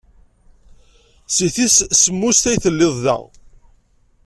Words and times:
Seg 1.35 1.49
tis 1.55 1.77
semmuset 2.01 2.45
ay 2.51 2.57
telliḍ 2.63 2.95
da. 3.05 3.17